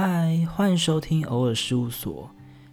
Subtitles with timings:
[0.00, 2.30] 嗨，欢迎收听偶尔事务所。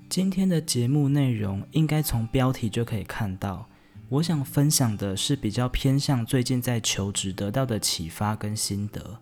[0.07, 3.67] 今天的节目内容应该从标题就可以看到，
[4.09, 9.17] 我想分享的是比较偏向最近在求职得到的启发跟心得。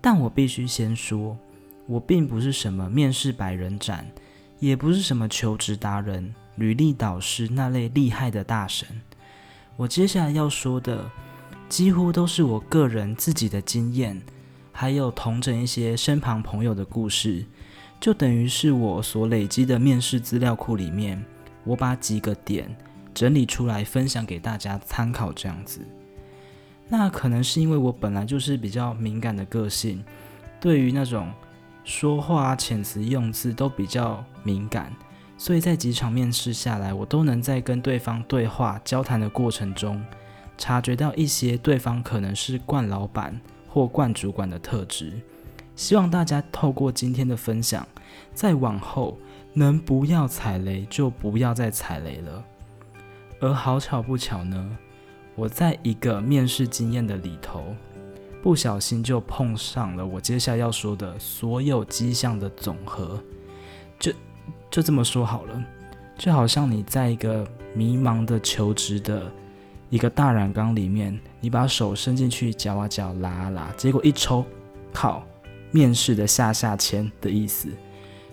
[0.00, 1.36] 但我必须先说，
[1.88, 4.08] 我并不是什么面试百人斩，
[4.60, 8.86] 也不是什么求职达人、履历导师那类厉害的大神。
[9.76, 11.10] 我接下来要说的，
[11.68, 14.22] 几乎都是我个人自己的经验。
[14.76, 17.46] 还有同整一些身旁朋友的故事，
[18.00, 21.24] 就等于是我所累积的面试资料库里面，
[21.62, 22.76] 我把几个点
[23.14, 25.32] 整理出来分享给大家参考。
[25.32, 25.80] 这样子，
[26.88, 30.04] 那可能是因为我本来就是比较敏感的个性，
[30.60, 31.32] 对于那种
[31.84, 34.92] 说话遣词用字都比较敏感，
[35.38, 40.04] 所以在几场面试下来，我都能在跟对方对话交谈的过程中，
[40.58, 43.40] 察觉到一些对方可能是惯老板。
[43.74, 45.12] 或冠主管的特质，
[45.74, 47.84] 希望大家透过今天的分享，
[48.32, 49.18] 再往后
[49.52, 52.44] 能不要踩雷就不要再踩雷了。
[53.40, 54.78] 而好巧不巧呢，
[55.34, 57.74] 我在一个面试经验的里头，
[58.40, 63.20] 不小心就碰上了我接下来要说的所有迹象的总和。
[63.98, 64.12] 就
[64.70, 65.64] 就这么说好了，
[66.16, 69.28] 就好像你在一个迷茫的求职的。
[69.90, 74.46] 一个大染缸里面，你把手伸进去搅啊搅，拉啊拉，结果一抽，
[74.94, 75.22] 靠！
[75.72, 77.68] 面试的下下签的意思。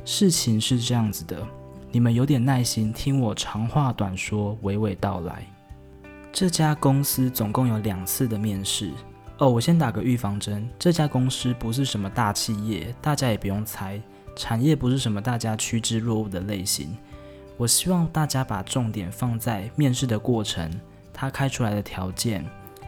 [0.05, 1.45] 事情是这样子的，
[1.91, 5.45] 你们有点耐心听我长话短说，娓娓道来。
[6.31, 8.93] 这家公司总共有两次的面试
[9.39, 9.49] 哦。
[9.49, 14.01] 我先打个预防针，这家公司不是什么大企业，大家也不用猜，
[14.37, 16.95] 产业不是什么大家趋之若鹜的类型。
[17.57, 20.71] 我希望大家把重点放在面试的过程。
[21.13, 22.43] 他开出来的条件、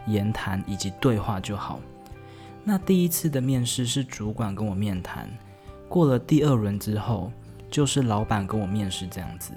[0.08, 1.80] 言谈以及对话就好。
[2.64, 5.30] 那第一次的面试是主管跟我面谈，
[5.90, 7.32] 过了第二轮之后，
[7.70, 9.54] 就是老板跟我面试这样子。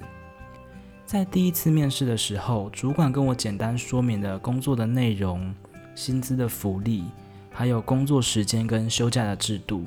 [1.05, 5.55] 在第一次面试的时候，主管跟我简单说明了工作的内容、
[5.95, 7.05] 薪资的福利，
[7.51, 9.85] 还有工作时间跟休假的制度。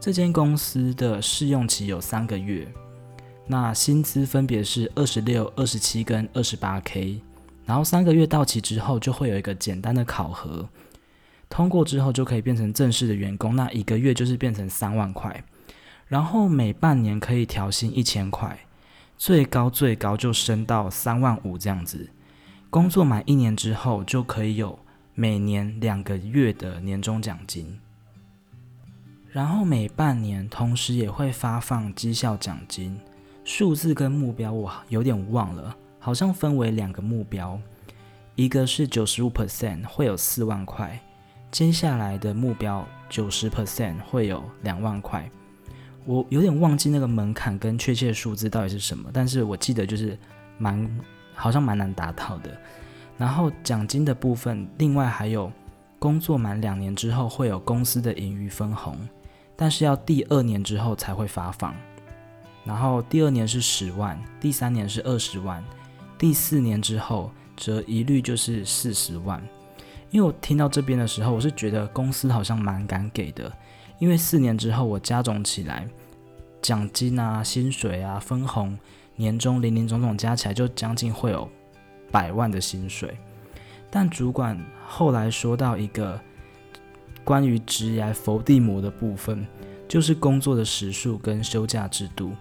[0.00, 2.66] 这间公司的试用期有三个月，
[3.46, 7.20] 那薪资分别是二十六、二十七跟二十八 K。
[7.66, 10.66] 然后三个月到期之后，就会有一个简单的考核，
[11.50, 13.56] 通过之后就可以变成正式的员工。
[13.56, 15.44] 那一个月就是变成三万块，
[16.06, 18.56] 然后每半年可以调薪一千块，
[19.18, 22.08] 最高最高就升到三万五这样子。
[22.70, 24.78] 工作满一年之后，就可以有
[25.14, 27.80] 每年两个月的年终奖金，
[29.32, 32.96] 然后每半年同时也会发放绩效奖金，
[33.44, 35.76] 数字跟目标我有点忘了。
[36.06, 37.60] 好像分为两个目标，
[38.36, 41.00] 一个是九十五 percent 会有四万块，
[41.50, 45.28] 接下来的目标九十 percent 会有两万块。
[46.04, 50.16] 我有点忘记那个门槛跟确切数字到底是什么，但是我记得就是
[50.58, 50.88] 蛮
[51.34, 52.56] 好像蛮难达到的。
[53.18, 55.50] 然后奖金的部分，另外还有
[55.98, 58.96] 工作满两年之后会有公司的盈余分红，
[59.56, 61.74] 但是要第二年之后才会发放。
[62.62, 65.60] 然后第二年是十万，第三年是二十万。
[66.18, 69.42] 第四年之后，则一律就是四十万。
[70.10, 73.52] 因为我听到这边的时候，我是觉得公司好像蛮敢给的。
[73.98, 75.88] 因为四年之后我加总起来，
[76.62, 78.78] 奖金啊、薪水啊、分红、
[79.16, 81.48] 年终，零零总总加起来就将近会有
[82.10, 83.16] 百万的薪水。
[83.90, 86.20] 但主管后来说到一个
[87.24, 89.46] 关于职业伏地魔的部分，
[89.88, 92.32] 就是工作的时数跟休假制度。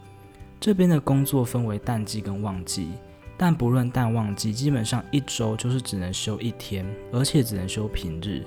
[0.59, 2.91] 这边的工作分为淡季跟旺季。
[3.38, 8.44] 但不论淡旺季，基本上一周就是只能休一天，而且只能休平日。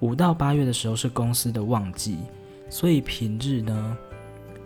[0.00, 2.18] 五到八月的时候是公司的旺季，
[2.68, 3.96] 所以平日呢，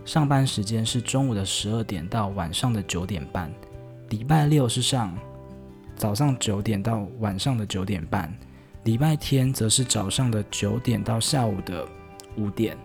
[0.04, 3.52] 上班时间是中午的十二点到晚上的九点半。
[4.10, 5.16] 礼拜六是上
[5.96, 8.32] 早上九点到晚上的九点半，
[8.84, 11.86] 礼拜天则是早上的九点到下午的
[12.36, 12.76] 五点。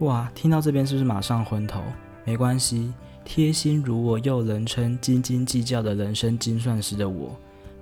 [0.00, 1.82] 哇，听到这边是不是马上昏头？
[2.24, 2.92] 没关系。
[3.32, 7.30] 贴心如我，又人称斤斤计较的人生精算师的我，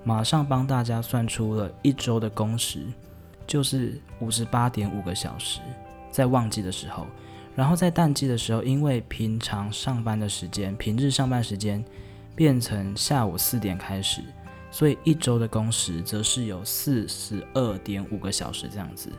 [0.04, 2.84] 马上帮大家算出了一周的工时，
[3.46, 5.60] 就是五十八点五个小时，
[6.10, 7.06] 在旺季的时候，
[7.56, 11.82] 然后在淡季的时候，因为平常上班的时间，平日上班时间
[12.36, 14.20] 变成下午四点开始，
[14.70, 19.10] 所以一周的工时则是有四十二点五个小时这样子。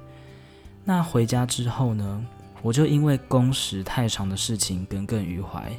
[0.86, 2.24] 那回家之后呢，
[2.62, 5.74] 我就因为工时太长的事情耿耿于怀。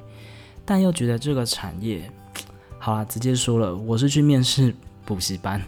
[0.71, 2.09] 但又觉得这个产业，
[2.79, 4.73] 好啦，直接说了，我是去面试
[5.05, 5.61] 补习班，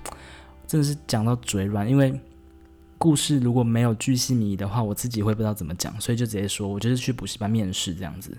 [0.65, 2.17] 真的是讲到嘴软，因为
[2.99, 8.39] 故事如果没有巨细靡遗的话，我自己会不知道怎么讲，所以就直接说，我就是去补习班面试这样子。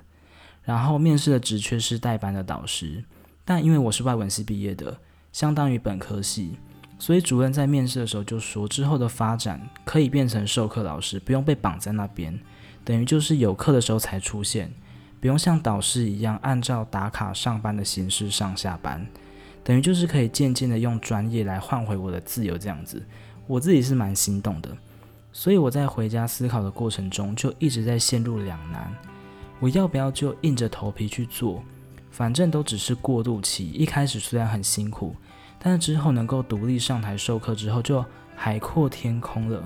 [0.63, 3.03] 然后面试的职缺是代班的导师，
[3.43, 4.97] 但因为我是外文系毕业的，
[5.33, 6.57] 相当于本科系，
[6.97, 12.39] 所以主任在面试的时候就说，之后的发展可以变成授课老师，不用被绑在那边，
[12.85, 14.71] 等于就是有课的时候才出现，
[15.23, 19.07] 不用像导师一样按照打卡上班的形式上下班，
[19.63, 23.01] 等于就是可以渐渐的用专业来换回我的自由这样子，
[23.47, 24.69] 我自己是蛮心动的，
[25.31, 28.93] 所以我在回家思考的过程中，就一直在陷入两难。
[29.61, 31.63] 我要不要就硬着头皮去做？
[32.11, 33.71] 反正都只是过渡期。
[33.71, 35.15] 一开始虽然很辛苦，
[35.57, 38.03] 但是之后能够独立上台授课之后，就
[38.35, 39.63] 海阔天空了。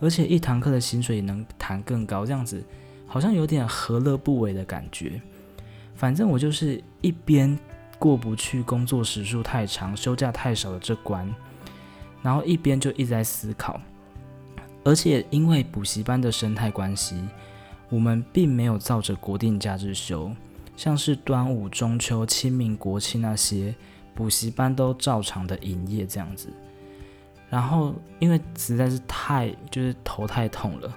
[0.00, 2.64] 而且一堂课的薪水也能谈更高，这样子
[3.06, 5.20] 好像有点何乐不为的感觉。
[5.94, 7.58] 反正我就是一边
[7.98, 11.32] 过不去工作时数太长、休假太少的这关，
[12.22, 13.80] 然后一边就一直在思考。
[14.84, 17.16] 而且因为补习班的生态关系。
[17.88, 20.28] 我们并没有照着国定假日休，
[20.76, 23.72] 像是端午、中秋、清明、国庆那些
[24.12, 26.48] 补习班都照常的营业这样子。
[27.48, 30.92] 然后因为实在是太就是头太痛了，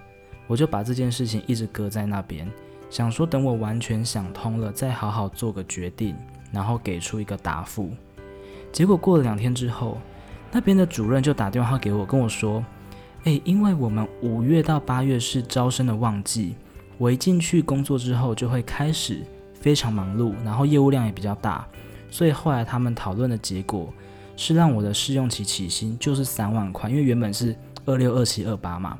[0.50, 2.52] 我就把这件事情一直搁在那边，
[2.90, 6.16] 想说等我完全想通了，再好好做个决定，
[6.52, 7.92] 然后给出一个答复。
[8.72, 10.00] 结果过了两天之后，
[10.52, 12.66] 那边的主任就打电话给我，跟我说
[13.26, 16.56] ：“诶，因为我们五月到八月是招生的旺季。”
[16.98, 19.22] 我一进去工作之后，就会开始
[19.54, 21.66] 非常忙碌，然后业务量也比较大，
[22.10, 23.88] 所以后来他们讨论的结果
[24.36, 27.56] 是让我的试用期起薪就是三万块，因为原本是
[27.86, 28.98] 二六二七二八嘛，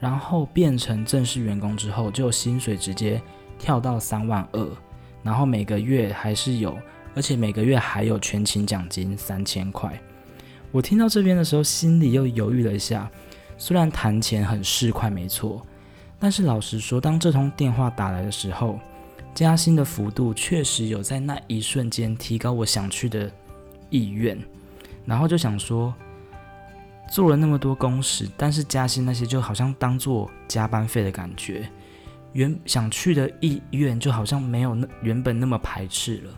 [0.00, 3.20] 然后变成正式员工之后，就薪水直接
[3.58, 4.68] 跳到三万二，
[5.22, 6.76] 然后每个月还是有，
[7.14, 9.92] 而且每个月还有全勤奖金三千块。
[10.72, 13.10] 我听到这边的时候，心里又犹豫了一下，
[13.58, 15.64] 虽然谈钱很市侩，没错。
[16.18, 18.78] 但是老实说，当这通电话打来的时候，
[19.34, 23.30] 加薪的幅度确实有在那一瞬间提高我想去的
[23.90, 24.38] 意愿，
[25.04, 25.94] 然后就想说，
[27.10, 31.68] 做了那么多工时，但是加薪那些就好像当做加班费的感觉，
[32.32, 36.32] 原想去的意愿就好像没有那原本那么排斥了。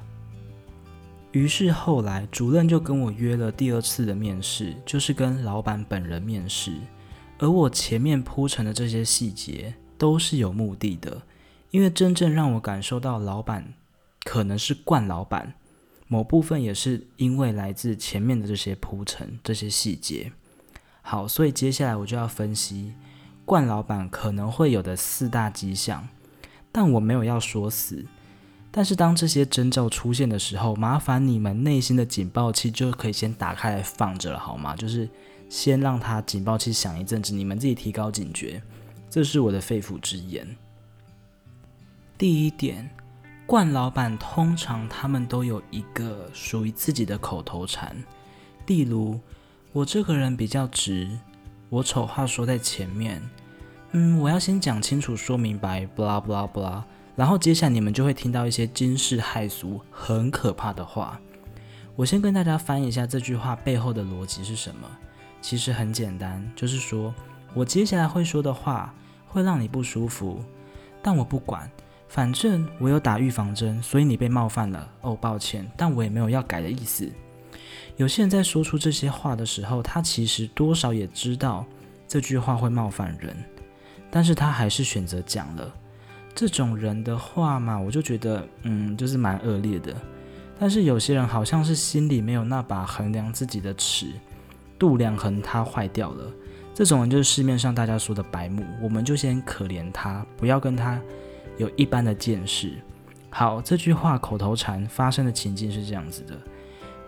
[1.32, 6.72] 于是后来主任就跟我约了第二次的面试，就是跟老板本人面试。
[7.38, 11.20] 而我前面铺陈的这些细节都是有目的的，
[11.70, 13.74] 因为真正让我感受到老板
[14.24, 15.52] 可能是惯老板，
[16.08, 20.32] 某部分也是因为来自前面的这些铺陈、这些细节。
[21.02, 22.94] 好，所以接下来我就要分析
[23.44, 26.08] 冠老板可能会有的四大迹象，
[26.72, 28.06] 但我没有要说死。
[28.70, 34.74] 但是当这些征兆出现的时候，麻烦你们内心的警报器就可以先打开来放着了，好吗？
[34.74, 35.08] 就是。
[35.52, 38.62] 先让他警报器响一阵子，你们自己提高警觉，
[39.10, 40.56] 这是我的肺腑之言。
[42.16, 42.88] 第一点，
[43.44, 47.94] 冠老板通常他们都有一个属于自己的口头禅，
[48.64, 49.20] 例如
[49.74, 51.08] 我这个人比较直，
[51.70, 53.22] 我丑话说在前面，
[53.92, 56.84] 嗯，我要先讲清楚说明白，不啦不啦不啦，
[57.16, 61.18] 然后接下来你们就会听到一些惊世骇俗、很可怕的话。
[61.96, 64.86] 我先跟大家翻译一下这句话背后的逻辑是什么。
[65.40, 67.14] 其实很简单，就是说
[67.54, 68.94] 我接下来会说的话
[69.26, 70.44] 会让你不舒服，
[71.02, 71.70] 但我不管，
[72.08, 74.86] 反正我有打预防针，所以你被冒犯了。
[75.00, 77.10] 哦，抱歉，但我也没有要改的意思。
[77.96, 81.64] 有些人在说出这些话的时候，他其实多少也知道
[82.06, 83.36] 这句话会冒犯人，
[84.10, 85.72] 但是他还是选择讲了。
[86.34, 89.94] 这种人的话嘛，我就觉得，嗯，就是蛮恶劣的。
[90.58, 94.06] 但是有些人好像是心里没有那把衡量自己的尺。
[94.78, 96.28] 度量衡它坏掉了，
[96.74, 101.00] 这种人就是市面上大家说的白目，我们就先可怜他，不要跟他
[101.56, 102.72] 有一般的见识。
[103.30, 106.36] 好，这句话口头禅发生的情境是这样子的：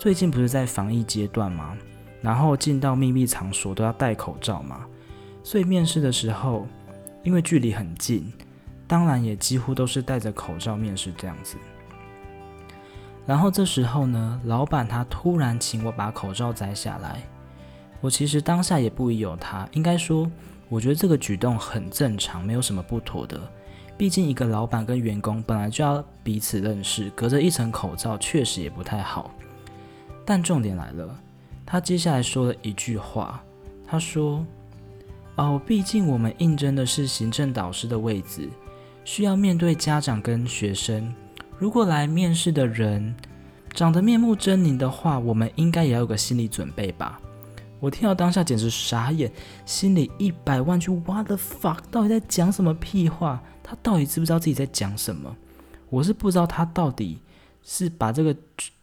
[0.04, 1.75] 最近不是在防疫阶段吗？
[2.20, 4.84] 然后进到秘密场所都要戴口罩嘛，
[5.42, 6.66] 所以面试的时候，
[7.23, 8.30] 因为距离很近，
[8.87, 11.56] 当然也几乎都是戴着口罩面试这样子。
[13.25, 17.23] 然后这时候呢，老板他突然请我把口罩摘下来。
[18.02, 20.30] 我其实当下也不疑有他，应该说，
[20.68, 23.40] 我觉得这个举动很正常，没有什么不妥的。
[23.96, 29.30] 毕竟一个老板跟员工本来就要彼此认识，隔着一层口罩确实也不太好。
[30.25, 31.19] 但重点来了，
[31.66, 33.43] 他接下来说了一句话，
[33.87, 34.45] 他说
[35.37, 38.49] ：“哦，毕竟我们应征的是行政导师的位置，
[39.04, 41.14] 需要面对家长跟学生。
[41.59, 43.14] 如果来面试的人
[43.73, 47.21] 长得面目狰狞的话，我们应该也要有个心理准备吧。”
[47.81, 49.31] 我听到当下简直傻眼，
[49.66, 53.43] 心里一百万句 What the fuck，到底在讲什么屁话？
[53.62, 55.37] 他到底知不知道自己在讲什么？
[55.90, 57.21] 我是不知道他到底
[57.64, 58.37] 是把这个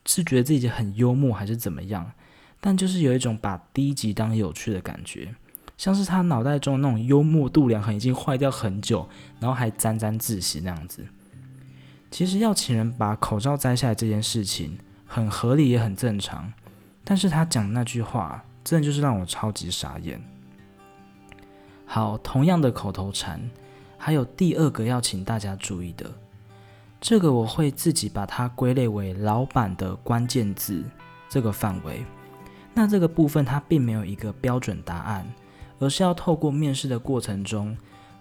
[0.06, 2.12] 是觉得自己很幽默还是怎么样，
[2.60, 5.34] 但就是有一种把低级当有趣的感觉，
[5.78, 9.08] 像是他脑袋中那种幽默度量衡已经坏掉很久，
[9.40, 11.06] 然后还沾沾自喜那样子。
[12.10, 16.52] 其实要请人把口罩摘下来这件事情很合理也很正常，
[17.04, 18.44] 但是他讲那句话。
[18.64, 20.22] 真的就是让我超级傻眼。
[21.84, 23.42] 好，同样的口头禅，
[23.98, 26.14] 还有第二个要请大家注意的，
[27.02, 30.84] 这个我会自己把它归类为老板的关键字
[31.28, 32.06] 这个范围。
[32.76, 35.28] 那这个部分它并没有一个标准答案，
[35.80, 37.76] 而是要透过面试的过程中，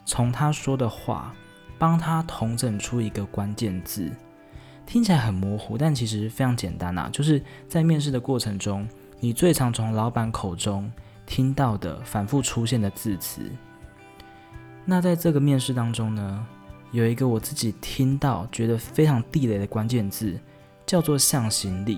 [0.07, 1.33] 从他说的话
[1.79, 4.11] 帮他统整出一个关键字。
[4.87, 8.89] 听起来很模糊，但其实非常简单啊，就是在面试的过程中。
[9.23, 10.91] 你最常从老板口中
[11.27, 13.43] 听到的反复出现的字词，
[14.87, 16.47] 那在这个面试当中呢，
[16.92, 20.38] 有一个我自己听到觉得非常地雷的关键字，
[20.87, 21.94] 叫做向心力。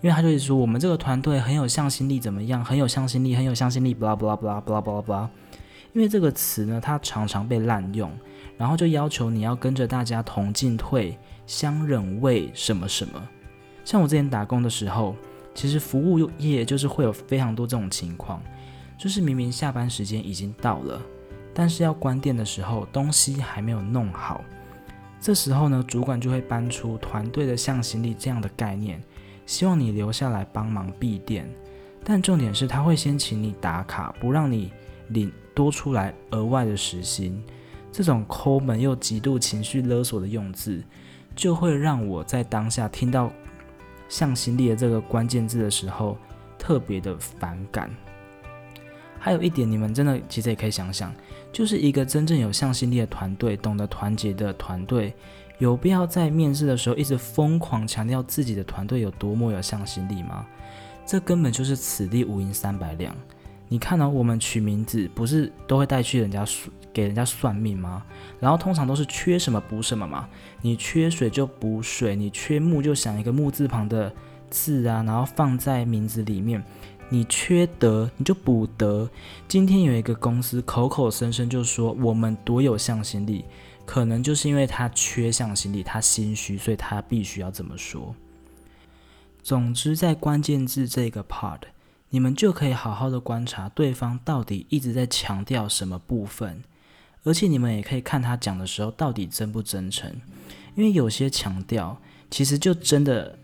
[0.00, 2.64] 因为他就是说我们这个团队很有向心力，怎么样？
[2.64, 5.28] 很有向心力，很有向心力，blah blah blah blah blah blah。
[5.92, 8.10] 因为这个词呢，它常常被滥用，
[8.56, 13.22] 然后就要求你要跟着大家同进退，相忍为什么什么。
[13.84, 15.14] 像我之前打工的时候。
[15.58, 18.42] 其实服务业就是会有非常多这种情况，
[18.98, 21.00] 就是明明下班时间已经到了，
[21.58, 24.44] 但是要关店的时候东西还没有弄好，
[25.18, 29.02] 这时候呢，主管就会搬出团队的向心力这样的概念，
[29.46, 31.50] 希望你留下来帮忙闭店，
[32.04, 34.70] 但重点是他会先请你打卡，不让你
[35.08, 37.42] 领多出来额外的时薪，
[37.90, 40.84] 这种抠门又极度情绪勒索的用字，
[41.34, 43.32] 就会让我在当下听到。
[44.08, 46.16] 向心力的这个关键字的时候，
[46.56, 47.90] 特别的反感。
[49.26, 51.12] 还有一点，你们真的其实也可以想想，
[51.52, 55.12] 就是一个真正有向心力的团队，懂得团结的团队，
[55.58, 60.46] 有必要在面试的时候一直疯狂强调自己的团队有多么有向心力吗？
[61.04, 63.12] 这根本就是此地无银三百两。
[63.66, 66.46] 你看到我们取名字不是都会带去人家
[66.92, 68.04] 给人家算命吗？
[68.38, 70.28] 然后通常都是缺什么补什么嘛。
[70.62, 74.12] 你缺水就补水，你缺木就想一个木字旁的
[74.48, 76.62] 字啊，然后放在名字里面。
[77.08, 79.08] 你缺德你就补德。
[79.48, 83.44] 今天有一个公司口口声声就说我们多有向心力，
[83.84, 88.14] 可能就是因为他缺向心力，他心虚，所以他必须要这么说。
[89.42, 91.60] 总之，在关键字这个 part。
[92.10, 96.62] 你们就可以好好的观察对方到底一直在强调什么部分，
[97.24, 100.08] 而且你们也可以看他讲的时候到底真不真诚，
[100.76, 103.36] 因为有些强调其实就真的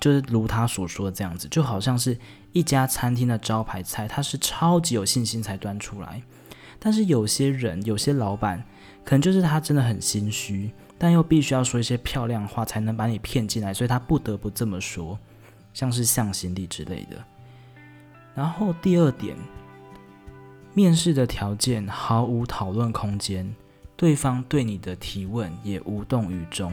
[0.00, 2.18] 就是如他所说的这样子，就好像是
[2.52, 6.22] 一家餐厅的招牌菜，他是超级有信心才端出来，
[6.78, 8.64] 但是有些人有些老板
[9.04, 15.18] 可能就是他真的很心虚，但又必须要说一些漂亮话才能把你骗进来，所以他不得不这么说，
[15.74, 17.22] 像是向心力之类的。
[18.34, 19.36] 然后第二点，
[20.72, 23.54] 面试的条件毫无讨论空间，
[23.96, 26.72] 对方对你的提问也无动于衷。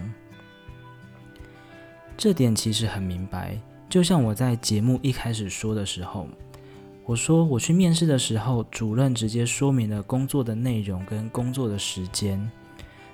[2.17, 3.55] 这点其实很明白，
[3.88, 6.27] 就像我在节目一开始说的时候，
[7.05, 12.51] 我说我去面试的时候，主任直接说明了工作的内容跟工作的时间，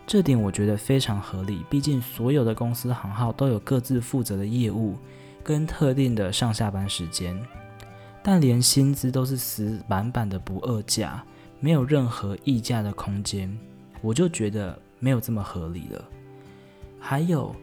[0.08, 1.66] 这点我觉得非常合理。
[1.70, 4.96] 毕竟所有的公司行号都有各自负责的业务
[5.44, 7.38] 跟特定的上下班时间。
[8.24, 11.22] 但连薪资都是死板板的不二价，
[11.60, 13.54] 没有任何议价的空间，
[14.02, 16.02] 我就觉得没有这么合理了。
[17.02, 17.54] 还有，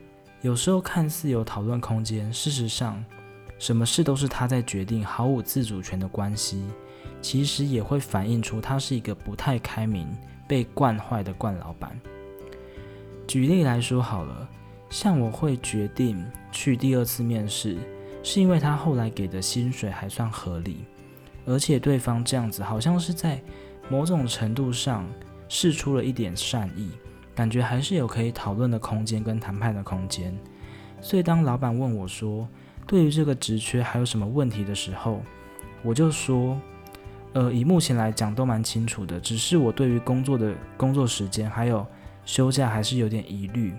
[0.42, 3.04] 有时候看似有讨论空间，事实上，
[3.58, 6.64] 什么事都是他在决定，毫无自主权的关系，
[7.20, 10.08] 其实也会反映出他是一个不太开明、
[10.48, 11.98] 被惯坏的惯老板。
[13.26, 14.48] 举例来说好了，
[14.88, 17.78] 像我会决定去第二次面试。
[18.22, 20.84] 是因为他后来给的薪水还算合理，
[21.46, 23.40] 而且对方这样子好像是在
[23.88, 25.08] 某种程度上
[25.48, 26.90] 试出了一点善意，
[27.34, 30.36] 感觉还是有可以讨论的空间跟谈判的空间。
[31.00, 32.46] 所以当老板问我说
[32.86, 35.20] 对于这个职缺还有什么问题的时候，
[35.82, 36.60] 我就说，
[37.32, 41.86] 呃，以目前来讲都蛮清楚的，只是我对于工作的工作时间还有
[42.24, 43.74] 休假还是有点疑虑，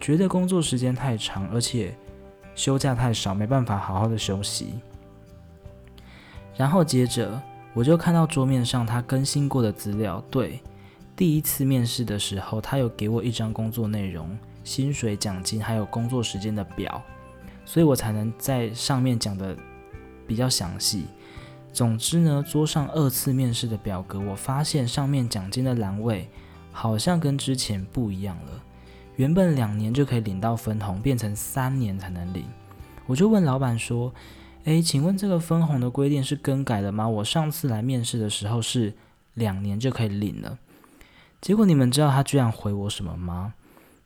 [0.00, 1.94] 觉得工作时间太长，而且。
[2.56, 4.74] 休假太少，没办法好好的休息。
[6.56, 7.42] 然后接着，
[7.72, 10.22] 我就看到桌面上他更新过的资料。
[10.30, 10.60] 对，
[11.16, 17.00] 第一次面试的时候，他有给我一张工作内容、薪水、奖金还有工作时间的表，
[17.64, 19.56] 所以我才能在上面讲的
[20.26, 21.06] 比较详细。
[21.72, 26.28] 总之呢，桌上二次面试的表格，我发现上面奖金的栏位
[26.72, 28.62] 好像跟之前不一样了。
[29.16, 32.44] 原本两年就可以领到分红，变成三年才能领。
[33.06, 34.12] 我就问老板说
[34.64, 37.08] ：“诶，请问这个分红的规定是更改了吗？
[37.08, 38.92] 我上次来面试的时候是
[39.34, 40.58] 两年就可以领了。”
[41.44, 43.52] 结果你们知道他居然回我什么吗？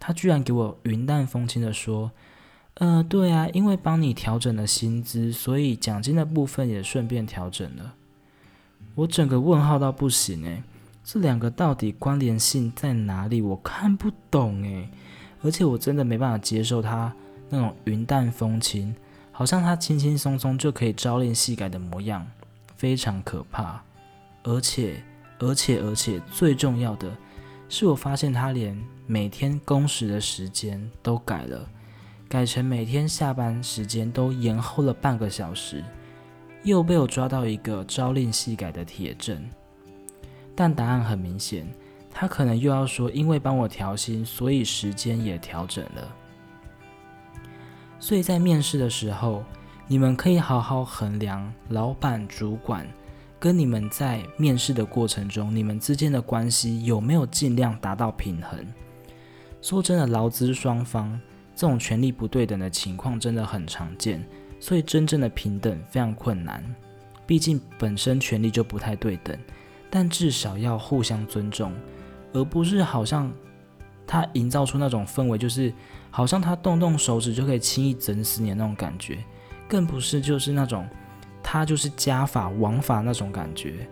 [0.00, 2.10] 他居然给我云淡风轻的说。
[2.74, 7.94] 呃，对啊，因为帮你调整了薪资，所以奖金的部分也顺便调整了。
[8.96, 10.64] 我整个问号到不行诶，
[11.04, 13.40] 这两个到底关联性在哪里？
[13.40, 14.88] 我看不懂诶，
[15.44, 17.14] 而且我真的没办法接受他
[17.48, 18.92] 那种云淡风轻，
[19.30, 22.26] 好像他轻轻松松就可以朝令夕改的模样，
[22.74, 23.80] 非常可怕。
[24.42, 25.00] 而且，
[25.38, 27.08] 而且，而且最重要的
[27.68, 31.68] 是，我发现他连每天工时的时间都改了。
[32.28, 35.82] 改成每天下班时间都延后了半个小时，
[36.62, 39.48] 又被我抓到一个朝令夕改的铁证。
[40.54, 41.66] 但答案很明显，
[42.10, 46.14] 他可能又要说，因为帮我调薪，所以时间也调整了。
[47.98, 49.42] 所以在面试的时候，
[49.86, 52.86] 你们可以好好衡量老板、主管
[53.38, 58.58] 跟你们在面试的过程中，你们之间的关系有没有尽量达到平衡。
[59.60, 61.20] 说真的，劳资双方。
[61.54, 64.24] 这种权力不对等的情况真的很常见，
[64.60, 66.62] 所以真正的平等非常困难。
[67.26, 69.36] 毕竟本身权力就不太对等，
[69.90, 71.72] 但至少要互相尊重，
[72.32, 73.28] 而不是好像
[74.06, 75.74] 他营造出那种氛围，就是
[76.12, 79.18] 好像他动动手指就可以轻易整死你的那种感觉，
[79.68, 80.88] 更不是就是那种
[81.42, 83.86] 他就是加法王法那种感觉。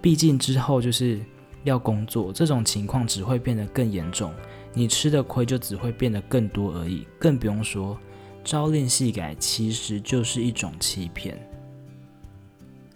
[0.00, 1.20] 毕竟之后就是
[1.64, 4.32] 要工作，这种情况只会变得更严重。
[4.72, 7.98] 你吃的亏就只会变得更多而已，更不用说
[8.44, 11.36] 朝令夕改，其实就是一种欺骗。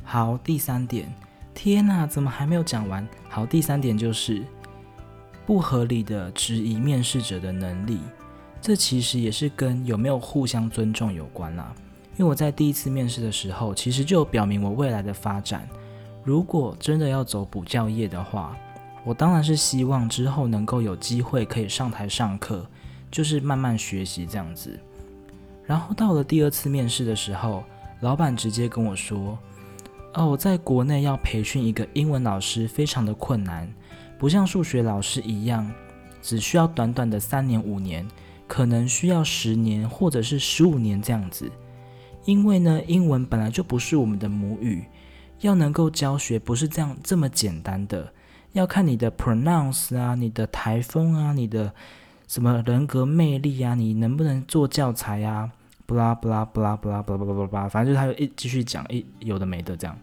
[0.04, 1.12] 好，第三点，
[1.54, 3.07] 天哪，怎么还没有讲完？
[3.28, 4.42] 好，第三点就是
[5.47, 7.99] 不合理的质疑面试者的能力，
[8.61, 11.75] 这其实也是跟有没有互相尊重有关啦。
[12.17, 15.69] 因为我在第一次面试的时候，其实就表明我未来的发展，
[16.23, 18.57] 如果真的要走补教业的话。
[19.03, 22.67] 我当然是希望之后能够有机会可以上台上课，
[23.11, 24.79] 就是慢慢学习这样子。
[25.65, 27.65] 然后到了第二次面试的时候，
[28.01, 29.39] 老板直接跟我说
[30.13, 33.73] ：“哦，在国内要培训一个英文老师非常的困难，
[34.19, 35.67] 不像数学老师一样，
[36.21, 38.07] 只需要短短的三年五年，
[38.47, 41.51] 可能需要十年或者是十五年这样子。
[42.30, 44.84] 因为呢，英文本来就不是我们的母语，
[45.40, 48.12] 要能够教学不是这样这么简单的。”
[48.54, 51.73] 要看你的 pronounce 啊，你的台风啊，你的
[52.28, 55.50] 什么人格魅力啊，你能不能做教材啊？
[55.86, 59.99] 不啦不啦不啦不啦不啦不啦不啦，反正就是他一继续讲一有的没的这样。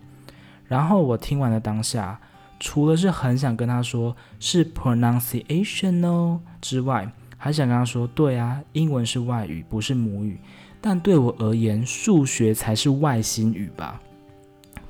[0.65, 2.19] 然后我听完了当下，
[2.59, 10.37] 除了是很想跟他说是 pronunciation 哦之外，还想跟他说，对啊，英文是外语，不是母语，
[10.79, 14.01] 但对我而言，数学才是外星语吧？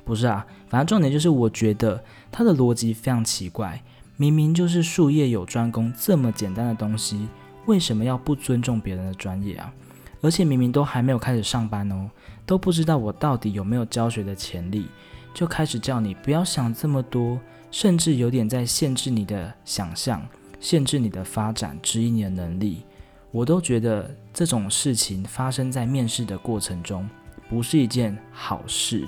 [0.04, 2.02] 不是啊，反正重点就是我觉得。
[2.30, 3.82] 他的逻辑非常奇怪，
[4.18, 7.26] 明明就是术业有专攻这么简单的东西，
[7.64, 9.72] 为什么要不尊重别人的专业啊？
[10.20, 12.10] 而且明明都还没有开始上班哦，
[12.44, 14.88] 都不知道我到底有没有教学的潜力，
[15.32, 20.22] 就开始叫你不要想这么多，甚至有点在限制你的想象，
[20.60, 22.82] 限制你的发展，指引你的能力。
[23.30, 27.08] 我都觉得这种事情发生在面试的过程中，
[27.48, 29.06] 不是一件好事。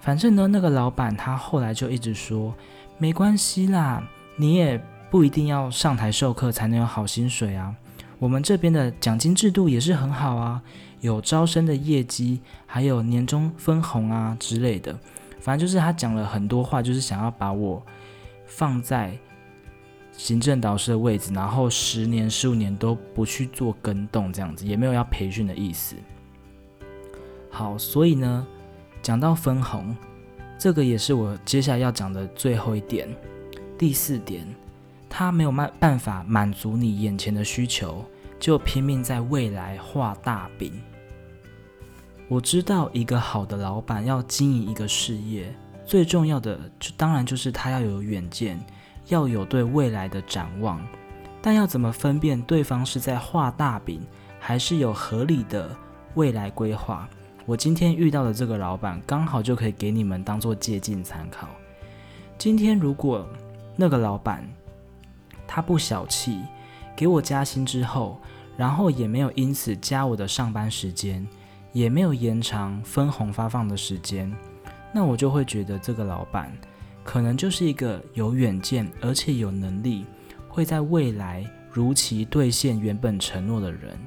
[0.00, 2.52] 反正呢，那个老板他后来就一直说，
[2.98, 4.02] 没关系啦，
[4.36, 7.74] 你也不一定要上台授课才能有好薪水啊。
[8.18, 10.62] 我们这边的奖金制度也是很好啊，
[11.00, 14.98] 有招生的业绩，还有年终分红啊之类的。
[15.40, 17.80] 反正就是他讲了很多话，就是想要把我
[18.46, 19.16] 放在
[20.12, 25.96] 行政导师的位置，然后十年、十五年都不去做跟动这样子，也没有要培训的意思。
[27.50, 28.46] 好，所以呢。
[29.02, 29.96] 讲到分红，
[30.56, 33.08] 这个也是我接下来要讲的最后一点。
[33.76, 34.46] 第四点，
[35.10, 38.04] 他没有办办法满足你眼前的需求，
[38.38, 40.72] 就拼命在未来画大饼。
[42.28, 45.52] 我知道一个好的老板要经营一个事业，
[45.84, 48.64] 最重要的就当然就是他要有远见，
[49.06, 50.80] 要有对未来的展望。
[51.40, 54.00] 但要怎么分辨对方是在画大饼，
[54.38, 55.74] 还是有合理的
[56.14, 57.08] 未来规划？
[57.44, 61.48] 我今天遇到的这个老板，刚好就可以给你们当做借鉴参考。
[62.38, 63.28] 今天如果
[63.74, 64.48] 那个老板
[65.46, 66.40] 他不小气，
[66.94, 68.20] 给我加薪之后，
[68.56, 71.26] 然后也没有因此加我的上班时间，
[71.72, 74.32] 也没有延长分红发放的时间，
[74.92, 76.52] 那我就会觉得这个老板
[77.04, 80.04] 可能就是一个有远见，而且有能力，
[80.48, 83.98] 会在未来如期兑现原本承诺的人。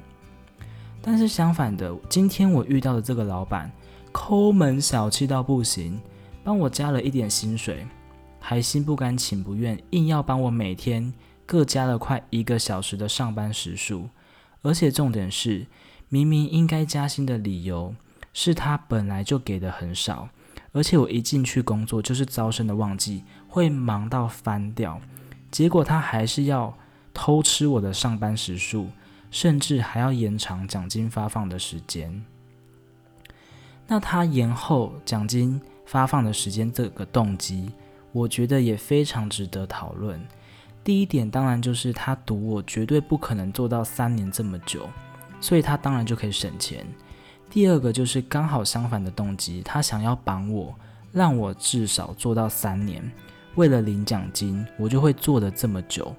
[1.02, 3.70] 但是相反的，今天我遇到的这个老板，
[4.10, 6.00] 抠门小气到不行，
[6.42, 7.86] 帮我加了一点薪水，
[8.40, 11.12] 还心不甘情不愿，硬要帮我每天
[11.44, 14.08] 各加了快一个小时的上班时数，
[14.62, 15.66] 而且重点是，
[16.08, 17.94] 明明应该加薪的理由
[18.32, 20.28] 是他本来就给的很少，
[20.76, 25.00] 而且我一进去工作就是招生的旺季，会忙到翻掉，
[25.50, 26.76] 结果他还是要
[27.12, 28.88] 偷吃我的上班时数。
[29.28, 32.24] 甚至还要延长奖金发放的时间。
[33.86, 37.70] 那他延后奖金发放的时间这个动机，
[38.12, 40.24] 我觉得也非常值得讨论。
[40.82, 44.88] 第一点当然就是他赌我绝对不可能做到三年这么久，
[45.40, 46.86] 所以他当然就可以省钱。
[47.48, 50.74] 第二个就是刚好相反的动机，他想要绑我，
[51.12, 53.02] 让我至少做到三年，
[53.54, 56.14] 为了领奖金，我就会做的这么久。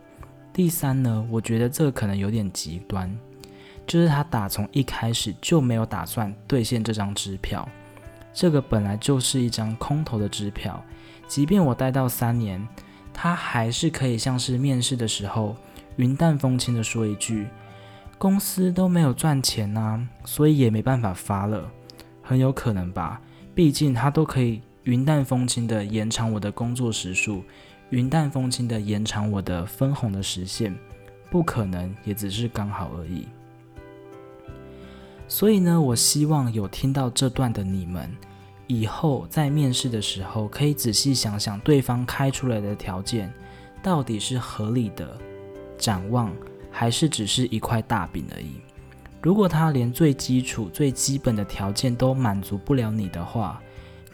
[0.52, 3.16] 第三呢，我觉得这个可能有点极端，
[3.86, 7.68] 就是他打从一开始就没有打算兑现这张支票，
[8.34, 10.84] 这个本来就是一张空头的支票，
[11.28, 12.68] 即便我待到三年，
[13.14, 15.56] 他还是可以像是面试的时候
[15.98, 17.48] 云淡风轻的说一句，
[18.18, 21.70] 公司都没有赚钱呐，所以也没办法发了，
[22.24, 23.22] 很有可能吧，
[23.54, 27.44] 毕竟他都可以云淡风轻的延长我的工作时数。
[27.90, 30.76] 云淡风轻的延长我的分红的时限，
[31.30, 33.28] 不可能，也只是刚好而已。
[35.30, 38.14] 所以呢，我希望有听到这段的你们，
[38.66, 43.32] 以后在面试的时候，可以仔细想想对方开出来的条件，
[43.82, 45.18] 到底是合理的
[45.78, 46.30] 展望，
[46.78, 48.62] 还是只是一块大饼而已。
[49.20, 53.60] 如果他连最基础、最基本的条件都满足不了你的话，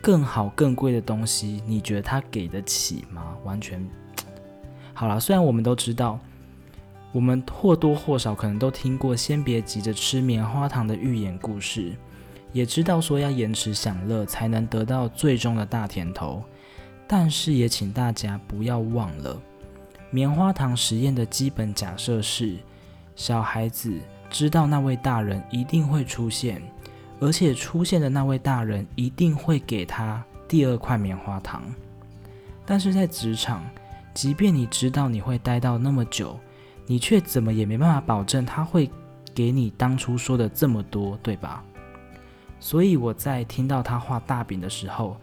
[0.02, 3.36] 更好、更贵的东西，你觉得他给得起吗？
[3.44, 3.86] 完全
[4.94, 5.20] 好了。
[5.20, 6.18] 虽然我们都知道，
[7.12, 11.92] 我们或多或少可能都听过“先别急着吃棉花糖”的寓言故事，
[12.54, 16.42] 也知道说要延迟享乐才能得到最终的大甜头。
[17.06, 19.38] 但是也请大家不要忘了，
[20.14, 22.56] 棉花糖实验的基本假设是：
[23.16, 24.00] 小孩子
[24.30, 26.62] 知道那位大人一定会出现。
[27.20, 31.64] 而且出现的那位大人一定会给他第二块棉花糖，
[32.66, 33.64] 但是在职场，
[34.14, 36.38] 即便你知道你会待到那么久，
[36.86, 38.92] 你却怎么也没办法保证他会
[39.34, 41.64] 给你当初说的这么多，对吧？
[42.60, 45.18] 所以我在听到他画大饼的时候，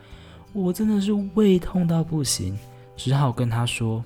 [0.52, 2.58] 我真的是胃痛到不行，
[2.96, 4.02] 只好跟他说：“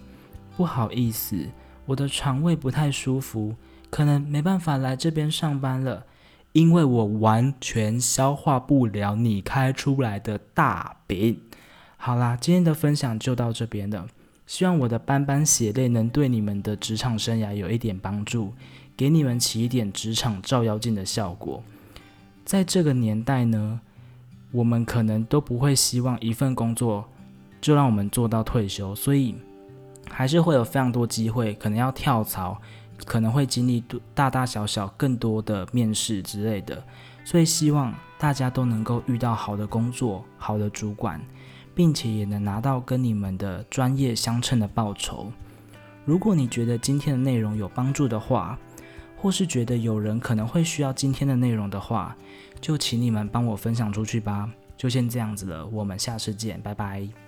[0.56, 1.48] 不好意思，
[1.86, 3.54] 我的肠胃不太舒服，
[3.90, 6.06] 可能没办法来这边上班了。”
[6.52, 11.40] 因为我完全消化不了你开出来的大饼。
[11.96, 14.06] 好啦，今天的分享就到这边了。
[14.46, 18.52] 希望我的斑斑血泪能对你们的职场生涯有一点帮助，
[18.96, 21.60] 给你们起一点职场照妖镜的效果。
[22.44, 23.80] 在这个年代呢，
[24.52, 27.04] 我们可能都不会希望一份工作
[27.60, 29.34] 就让我们做到退休，所以
[30.14, 32.60] 还是会有非常多机会，可能要跳槽。
[33.04, 33.82] 可能会经历
[34.14, 36.82] 大大小小更多的面试之类的，
[37.24, 41.20] 所以希望大家都能够遇到好的工作、好的主管，
[41.74, 45.30] 并且也能拿到跟你们的专业相称的报酬。
[46.04, 48.56] 如果你觉得今天的内容有帮助的话，
[49.16, 52.16] 或是觉得有人可能会需要今天的内容的话，
[52.60, 54.48] 就请你们帮我分享出去吧。
[54.76, 57.23] 就先这样子了，我们下次见，拜拜。